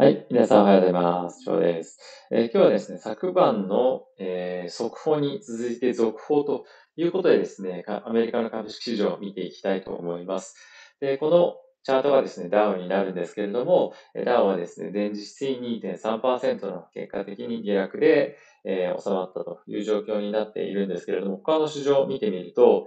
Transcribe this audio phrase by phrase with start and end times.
[0.00, 0.26] はい。
[0.30, 1.42] 皆さんおはようございます。
[1.44, 1.98] 翔です。
[2.30, 6.64] えー、今日はですね、昨晩の、えー、速報に続いて続報と
[6.96, 10.56] いうことでですね、アメリカの株式市場を見ていきたいと思います。
[11.02, 13.92] で、このチャートがですね、ダウンになるんですけれども、
[14.24, 22.86] ダウンはですね、前日比2.3%の結果的に下落で、えー、収まったという状況になっているんですけれども、他の市場を見てみると、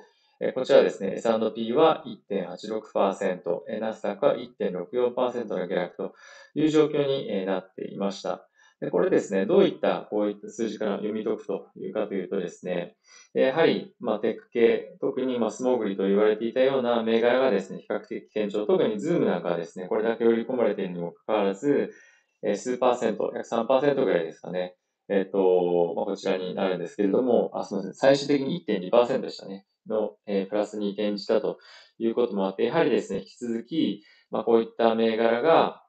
[0.52, 6.14] こちらですね、S&P は1.86%、ナスダックは1.64%の下落と
[6.55, 8.48] いう状況になっていました。
[8.91, 12.95] これですね、どういったこういった数字から読み解くというかというとですね、
[13.34, 21.94] やはり、まあ、テック系、特にまあ巣ごもりと言われていたような銘柄がですね、比較的堅調、特にズームなんかはですね、これだけ売り込まれているにもかかわらず、
[22.55, 24.76] 数パーセント、約3%ぐらいですかね、
[25.10, 27.94] えっ、ー、と、まあ、こちらになるんですけれども、あ、すみません。
[27.94, 29.66] 最終的に1.2%でしたね。
[29.88, 31.58] の、えー、プラスに転じたと
[31.98, 35.84] いうこともあって、やはりですね、引き続き、まあ、こういった銘柄が、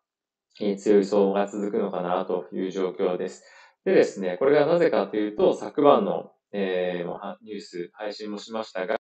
[0.60, 3.44] えー、強い相場が続くのかなという状況です。
[3.84, 8.96] でですね、これがなぜかというと、昨晩の、えー、ニュース配信もしましたが、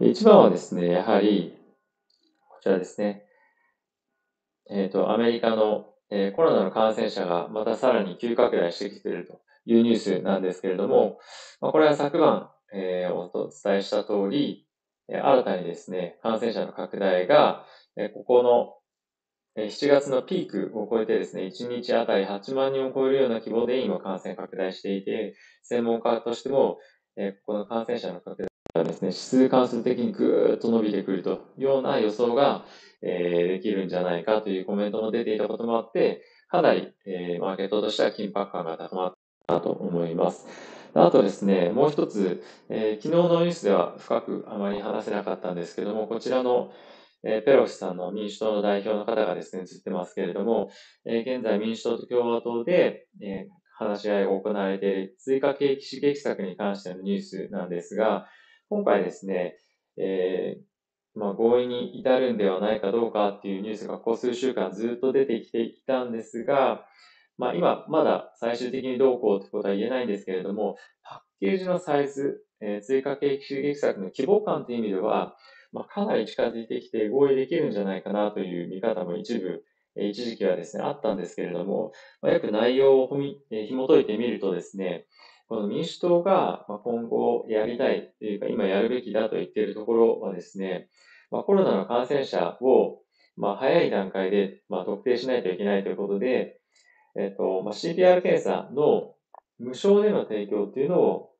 [0.00, 1.56] 一番はですね、やはり、
[2.48, 3.24] こちらですね、
[4.70, 11.18] えっ、ー、と、アメリカの、えー、コロナの感染者がまたさらに急拡大してきているというニュースなんですけれども、
[11.60, 14.66] まあ、これは昨晩、えー、お伝えした通り、
[15.08, 17.64] 新たにですね、感染者の拡大が、
[18.14, 18.76] ここの
[19.56, 26.78] 7月のピークを超えてですね、1日あたり8万人を超えるような規模で今感染拡大していて、専門家としても、
[27.16, 28.42] ここの感染者の拡
[28.74, 32.66] 大がですね、指数関数的にぐーっと伸びてくるというような予想が、
[33.00, 36.92] できるんじゃないかというコメントも出ていたこともあって、かなり、
[37.40, 39.12] マーケットとしては緊迫感が高まっ
[39.46, 40.75] たと思います。
[40.98, 46.72] あとですね、もう一つ、えー、昨日のニュースでは深くあまり話せなかったんですけども、こちらの、
[47.22, 50.70] えー、ペロシさんの民主党の代表の方がですね、映ってますけれども、
[51.04, 53.46] えー、現在民主党と共和党で、え
[53.78, 58.26] 話し合いが行われている追加景気刺激策に関してのニュースなんですが、
[58.70, 59.58] 今回ですね、
[59.98, 60.56] え
[61.14, 66.86] まあ、合意に至るんではないかどうかっていうニュースがここ数週間ずっと出てきていたんですが、
[67.38, 75.36] まあ、今、まだ最終的にどうこうということは言えないんですけれども、パッケージのサイズ、えー、追加景気刺激策の規模感という意味では、
[75.72, 79.62] まあ、かなり近づいてきて合意できるんじゃないかなという見方も一部、
[79.96, 81.92] えー、一時期はですね、あったんですけれども、
[82.22, 85.06] まあ、よく内容をみ、えー、紐解いてみるとですね、
[85.48, 90.88] この民主党が今後やりたいというか、今やるべきだと言っているところはですね、
[91.30, 93.00] まあ、コロナの感染者を
[93.36, 96.55] まあ早い段階でまあ特定しないといけないということで、
[97.18, 99.14] えっ、ー、と、まあ、CPR 検査の
[99.58, 101.30] 無償での提供っていうのを、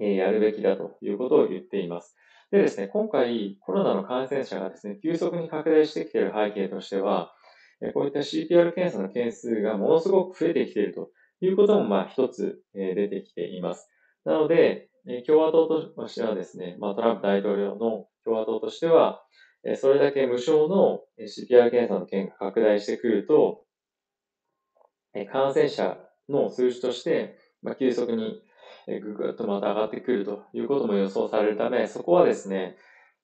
[0.00, 2.16] えー、やるべきだということを言っています。
[2.50, 7.32] でですね、今回コロナの感染者がですね、急速に拡大してきている背景としては、
[7.82, 11.10] えこういった CPR 検査の件数がものすごく増えてきていると
[11.40, 13.90] いうことも、まあ、一つ、え出てきています。
[14.24, 19.22] なので、え共和党としてはですね、まあ、トランプ大統領の共和党としては、
[19.76, 23.65] それだけ無償の CPR 検査の件が拡大してくると、
[25.24, 25.96] 感染者
[26.28, 28.42] の数字として、まあ、急速に
[28.86, 32.76] ぐぐっとまた上がってくるということも予想されるため、そこはですね、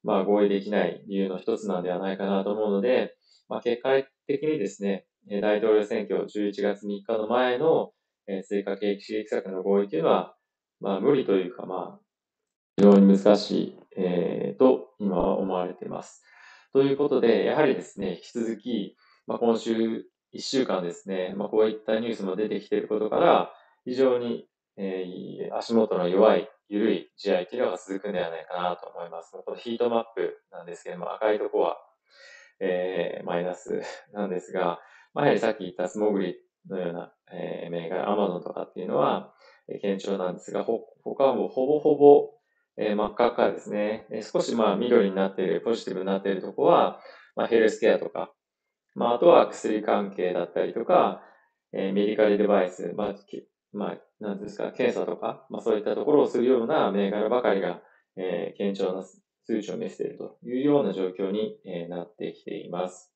[0.03, 3.15] まあ合意できない理由の一つなんではないかなと思うので、
[3.49, 3.91] まあ、結果
[4.27, 5.07] 的にですね、
[5.41, 7.93] 大統領選挙11月3日の前の
[8.49, 10.35] 追加景気刺激策の合意というのは、
[10.81, 12.01] まあ無理というか、まあ
[12.77, 16.25] 非常に難しい、えー、と今は思われています。
[16.73, 20.05] ということで、やはりですね、引き続き、まあ、今週
[20.35, 23.53] 1週間ですね、まあ、こういったニュースも出てきていることから、
[23.85, 29.33] 非常に、えー、足元の弱い、緩い試合というのが続くんではないかなと思います。
[29.33, 31.77] このヒートマップなんですけども、赤いとこは、
[32.61, 33.83] えー、マイナス
[34.13, 34.81] なんですが、
[35.13, 36.37] まあ、やはりさっき言ったスモグリ
[36.71, 39.35] のような、えー、銘柄、アマゾンとかっていうのは、
[39.69, 42.31] えー、堅調なんですが、ほ、他はもうほぼほぼ、
[42.79, 44.07] えー、真っ赤っかですね。
[44.11, 47.01] えー、少しまあ緑になっている、ポジティブになっているところは、
[47.37, 48.33] まあ、ヘルスケアとか、
[48.95, 51.23] まあ、あとは薬関係だったりとか、
[51.73, 53.15] えー、メディカルデバイス、まあ、
[53.73, 57.81] まあ、なんですか、検査とか、まあ、そういったところをするような銘柄ばかりが、
[58.17, 63.13] えー、堅調な数値を見せているというような状況に、えー、なってきています。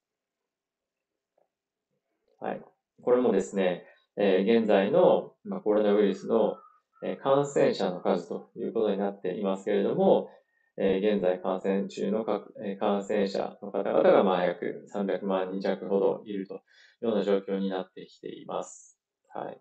[2.41, 2.63] はい。
[3.03, 3.85] これもですね、
[4.17, 6.57] えー、現在の、まあ、コロナウイルスの、
[7.05, 10.31] えー、感染者の数ということになっていますけれども、
[10.79, 12.25] え現在感染中の
[12.65, 16.57] え感染者の方々がまあ約300万人弱ほどいるとい
[17.03, 18.99] うような状況になってきています。
[19.33, 19.61] はい。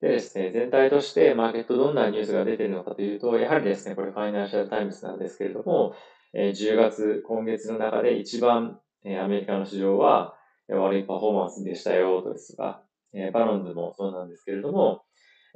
[0.00, 5.94] でですね、全体としてマーケットどんなニュースが出ているのかというと、やはりですね、これファイナンシャルタイムズなんですけれども、
[6.34, 10.34] え10月、今月の中で一番えアメリカの市場は
[10.68, 12.82] 悪いパフォーマンスでしたよと、ですとか、
[13.14, 15.02] えバロンズもそうなんですけれども、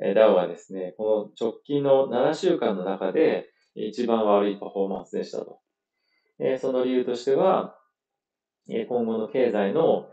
[0.03, 5.61] えダウはですね、この直近の7週間の中で一番悪いパフォーマンスでしたと。
[6.39, 7.77] えその理由としては、
[8.69, 10.09] え今後の経済の、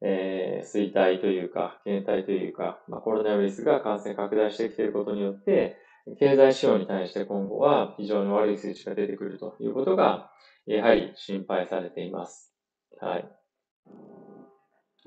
[0.00, 5.76] え衰退というか、減退というか、まあ、コロナウイルスが感染拡大してきていることによって、
[6.18, 10.30] 経済指標に対して今後は非常に悪い数値が出てくるということが、
[10.66, 12.54] やはり心配されています。
[13.00, 13.28] はい。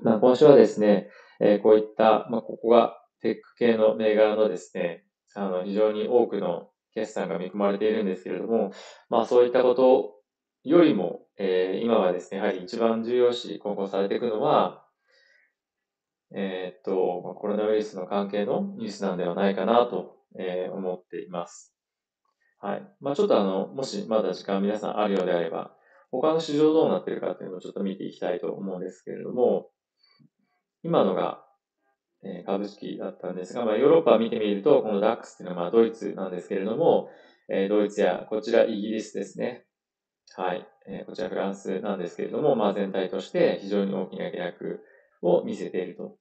[0.00, 1.08] まあ、今週はですね、
[1.40, 8.72] えこういった、まあ、ここがテック系の銘柄のですね、あの、非常に多くの決算が見込まれているんですけれども、
[9.08, 10.14] まあそういったこと
[10.64, 14.84] よりも、えー、今はですね、やはり一番重要視、今後されていくのは、
[16.34, 21.74] えー、っと、コロナウイルスの関係のニュースなんではないかなと、えー、思っています。
[22.60, 22.88] はい。
[23.00, 25.74] まあちょっとあの、もしまだ時間皆さんあるようであれば、
[26.10, 29.70] 他の市場どうなってるかというのをちょっと見ていきたいと思うんですけれども、
[30.84, 31.44] 今のが
[32.24, 37.08] え株式だったんですが、まあ、ヨーロッパを見てみると、この DAX っていうのはまあドイツなんですけれども、
[37.48, 39.66] えドイツやこちらイギリスですね。
[40.36, 40.66] はい。
[40.86, 44.80] えこちらフランスなんですけれども、まあ、全体として非常に大きな下落
[45.22, 46.16] を見せていると。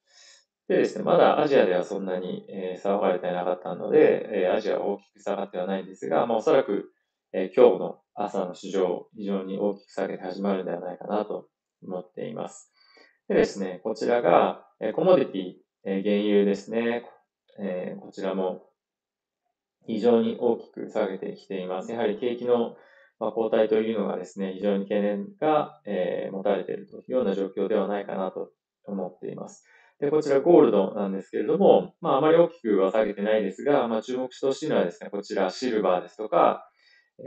[0.68, 6.92] でですね、まだアジアではそんなに、え騒がれていなかったので、えアジアは大きく下がってはないんですが、まあ、おそらく、
[7.34, 11.50] え今日の朝の市場、非常に大きく下げて始まるんではないかなと
[11.84, 12.72] 思っています。
[13.28, 15.54] でですね、こちらが、えコモディティ
[15.84, 17.06] え原油ですね。
[17.60, 18.64] えこちらも
[19.88, 21.92] 非常に大きく下げてきています。
[21.92, 22.76] やはり景気の
[23.20, 28.52] 後退というのがですね、非常に懸念が、え持たれているというような状況ではないかなと
[28.86, 29.64] 思っています。
[30.00, 36.68] で、こちらゴールドなんですけれども、まああまり大きくは下げてないですが、まあ注目してほしいのはですね、こちらシルバーですとか、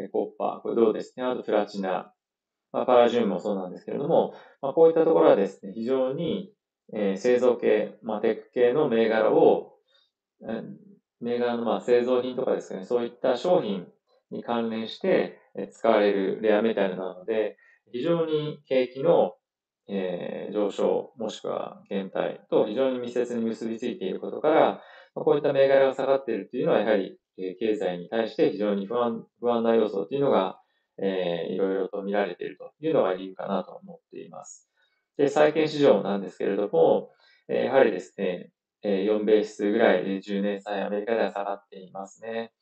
[0.00, 2.12] えコッパー、これ銅ですね、あとプラチナ、
[2.72, 6.52] まあ、パラジウムもそうなんですけれども、まあ、こういったところはですね、非常に
[6.92, 9.72] えー、製造系、まあ、テック系の銘柄を、
[10.42, 10.62] え、
[11.20, 13.86] 銘柄のまあ製造品とかですね、そういった商品
[14.30, 15.38] に関連して
[15.72, 17.56] 使われるレアメタルなので、
[17.92, 19.34] 非常に景気の、
[19.88, 24.82] えー、上昇もしくは減退と非常に密接に結びついていることから、
[25.14, 30.58] こういった銘柄が下がっているというのはやはり経済に対して非常に不安不安な要素というのが、
[31.00, 34.68] えー、いろいろと見られているというのが理由かなと思っています。
[35.16, 37.10] で、債券市場なんですけれども、
[37.48, 38.50] えやはりですね、
[38.82, 42.52] え4ベースぐらいで10年債アメリカでは下がっていますね。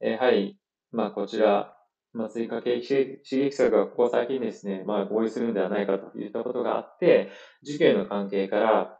[0.00, 0.58] やはり、
[0.92, 1.76] まあこちら、
[2.12, 7.30] まあ追加景気刺激策がここ最近ですね、まあ合意するんではないかといったことがあって、
[7.66, 8.98] 需給の関係から、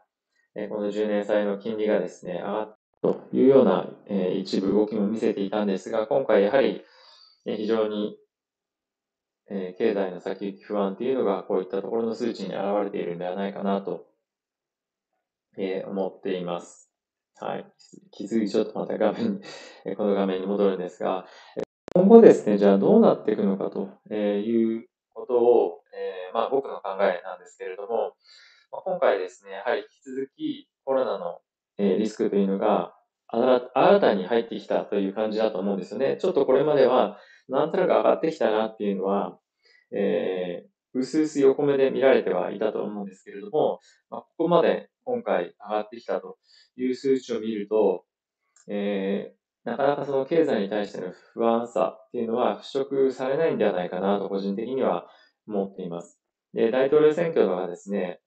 [0.55, 6.83] えこの10年債の金利がですね、上がったというような、え一部動きも見せていたんですが、今回やはり、
[7.45, 8.17] え非常に
[9.53, 14.07] え、経済の先行き不安っていうのがこういったところの数値に現れているんではないかなと、
[15.57, 16.89] え、思っています。
[17.35, 17.65] はい。
[18.11, 19.41] 気づいちょっとまた画面に、
[19.97, 21.25] この画面に戻るんですが、
[21.93, 28.13] 今後ですね、じゃあどうなっていくのかということを、え、まあ僕の考えなんですけれども、
[28.71, 31.41] ま、今回ですね、やはり引き続きコロナの、
[31.77, 32.95] えリスクというのが
[33.27, 36.15] 新たに入ってきたという感じだと思うんですよね。
[36.17, 37.19] ちょっとこれまでは
[37.51, 39.37] なんとなく上がってきたなっていうのは、
[39.91, 43.79] えー、うすうす横目で見られてはいたと思うんですけれども、
[44.09, 46.37] まあ、ここまで今回上がってきたと
[46.75, 48.05] いう数値を見ると、
[48.67, 55.07] えー、なかなかその経済に対しての不安さっていうのは払拭されないんではないかなと個人的には
[55.47, 56.19] 思っています。
[56.53, 58.19] で、大統領選挙がですね、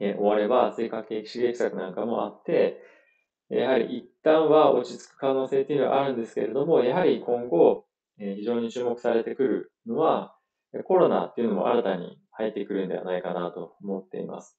[0.00, 2.80] え終われば追加景気刺激策なんかもあって、
[3.50, 7.84] やはり一旦は落ち着く可能性っていうのはあるんですけれども、やはり今後、
[8.20, 10.34] え非常に注目されてくるのは、
[10.84, 14.58] コロナっていうのも新たに入ってくるんではないかなと思っています。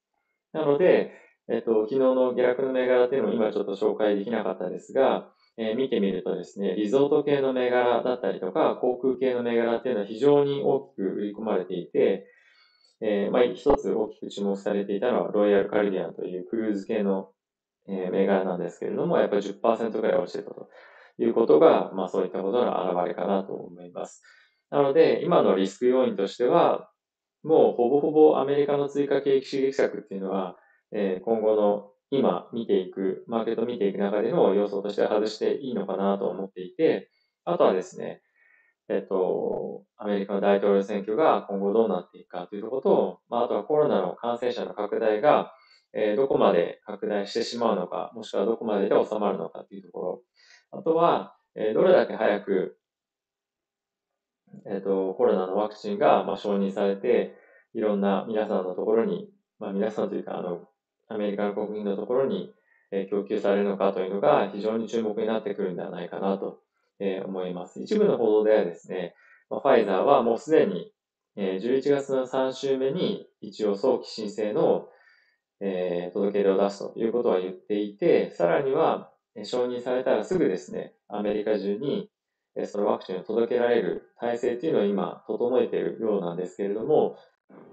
[0.54, 1.12] なので、
[1.52, 12.28] えっと、昨日の下落の銘柄っていうのも今ちょっと紹介できなかったですが、えー、見てみるとですね、リゾート系の銘柄だったりとか、航空系の銘柄っていうのは非常に大きく売り込まれていて、
[13.02, 17.30] えー、まあ、一つ大きく注目されていたのは、ロイヤルカリビアンというクルーズ系の、
[17.88, 20.70] え、銘柄なんですけれども、やっぱり10%ぐらい落ちてたと。
[21.24, 24.24] いうことが、まあそういったことの表れかなと思います。
[24.70, 26.90] なので、今のリスク要因としては、
[27.44, 30.58] もうほぼほぼアメリカの追加景気刺激策っていうのは、
[30.92, 37.10] えー、今後の今見ていく、マーケット見ていく中での要素として外していいのかなと思っていて、
[37.46, 38.22] あとはですね、
[38.90, 45.54] えっ、と、アメリカの大統領選挙が今後どうなっていくかというころと、まあ、あとはコロナの感染者の拡大が、
[45.94, 50.22] えー、どこまで拡大してしまうのか、もしくはどこまでで収まるのかというところ、
[50.72, 52.78] あとは、えどれだけ早く、
[54.66, 57.36] えっ、と、コロナのワクチンが、ま承認されて、
[57.74, 60.68] いろんな皆さんのところに、まあ、皆さんというか、あの、
[61.08, 62.54] アメリカの国民のところに、
[62.92, 66.60] え供給されるのかというのが非常に注目になってくるんではないかなと、
[67.00, 67.82] え思います。
[67.82, 69.16] 一部の報道ではですね、
[69.50, 70.92] まファイザーはもうすでに、
[71.36, 74.88] え11月の3週目に一応早期申請の、
[75.62, 79.12] え届け出を出すということは言っていて、さらには
[79.44, 82.10] 承認されたらすぐですね、アメリカ中に
[82.66, 87.18] そのワクチンを届けられる体制っていうのを今整えているようなんですけれども、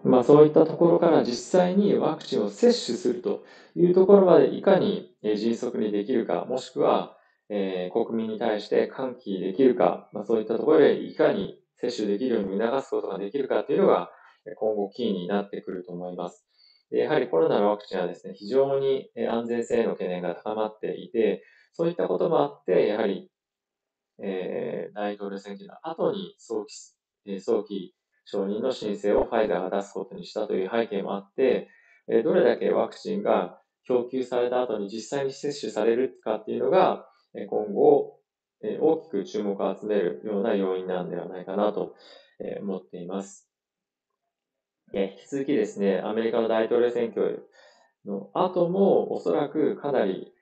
[0.05, 3.45] まあそういったところから実際にワクチンを接種すると
[3.75, 7.17] いうところまでいかに迅速にできるか、もしくは、
[7.49, 14.11] えー、国民に対して喚起できるか、まあそういったところでいかに接種できるように促すことができるかというのが
[14.57, 16.47] 今後キーになってくると思います。
[16.91, 21.43] でやはりコロナのワクチンはですね、非常に安全性への懸念が高まっていて、
[21.77, 23.31] そういったこともあって、やはり
[24.19, 26.75] えー、大統領選挙の後に早期、
[27.27, 31.69] え、早期承認の申請をファイザーが出すことにしたという背景もあって、
[32.09, 38.21] え、どれだけワクチンが供給された後に実際に接種されるかっていうのが、え、今後、
[38.63, 41.95] え、大きく注目を集めるような要因なんではないかなと、
[42.41, 43.51] え、思っています。
[44.95, 47.47] え、引き続きですね、アメリカの大統領選挙
[48.07, 50.33] の後もおそらくかなり、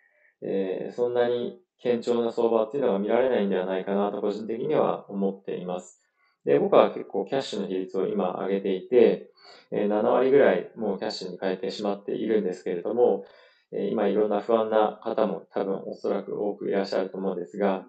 [0.44, 6.00] えー、そんなに堅調な相場っていうのが見られないんではないかなと個人的には思っています。
[6.44, 9.30] で、僕は結構キャッシュの比率を今上げていて
[9.70, 13.24] え、7割ぐらいもうキャッシュに変えてしまっているんですけれども、
[13.72, 17.86] え今いろんな不安な方も多分おそらく多くいらっしゃると思うんですが、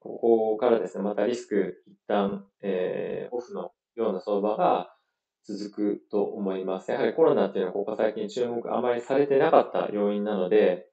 [0.00, 4.92] ここからですね、またリスク一旦、えー、オフのような相場が
[5.44, 6.90] 続くと思います。
[6.90, 10.86] やはりコロナっていうのはここ最近注目あまりされてなかった要因なので、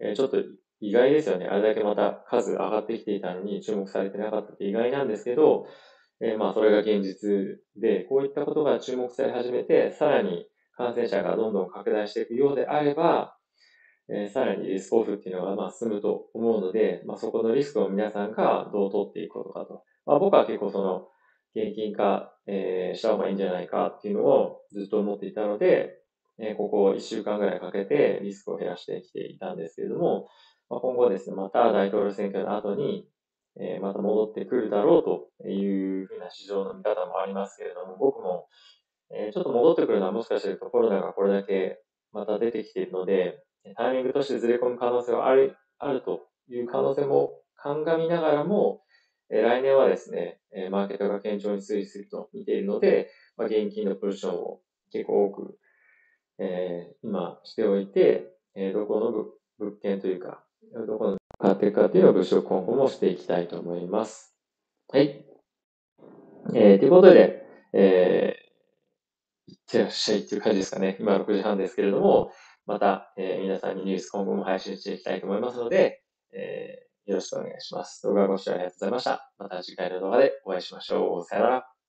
[0.00, 0.38] えー、ちょっと
[0.80, 1.46] 意外ですよね。
[1.46, 5.66] あれだけまた数上がってきていたのに注目されてなかったって意外なんですけど、
[6.22, 13.36] えー、まあそれが現実で、こういったことが注目され始めて、さらに感染者がどんどん拡大していくようであれば、
[14.08, 19.84] えー、さらにリスクオフっていうのがまあ進むと思うので、まあそこのリスクを皆さんがどう取っていくことかと。
[20.06, 21.08] まあ僕は結構その、
[21.54, 25.99] 現金化、えー、した方がいいんじゃないかっていうのをずっと思っていたので、
[26.40, 30.28] え、ここ1週間ぐらいかけてリスクを減らしてきていたんですけれども、
[30.68, 33.06] まあ、今後ですね、また大統領選挙の後に、
[33.58, 38.48] え、また戻ってくるだろうというふうな市場の見方もありますけれども、僕も、
[39.12, 41.82] え、ちょっと戻ってくるのはもしかするとコロナがこれだけ
[42.12, 43.42] また出てきているので、
[43.76, 48.82] タイミングとしてずれ込む可能性はある、あるという可能性も鑑みながらも、
[49.32, 54.60] え来年はですね、えマーケットが堅調に推移すると見ているので、まあ、現金のポジションを
[54.92, 55.58] 結構多く、
[56.40, 59.12] えー、今しておいて、えー、どこの
[59.58, 60.42] 物件というか、
[60.86, 64.34] どこに変わっていくかというのを物色今後もしていきたいと思います。
[64.88, 65.24] はい。
[66.54, 67.44] えー、ということで、
[67.74, 70.96] えー、いってらっしゃいっていう感じですかね。
[70.98, 72.32] 今6時半ですけれども、
[72.66, 78.02] また、えー、皆さんにニュース今後も配信していきたいと思いますので、えー、よろしくお願いします。
[78.02, 79.32] 動画ご視聴ありがとうございました。
[79.38, 81.24] また次回の動画でお会いしましょう。
[81.24, 81.79] さよなら。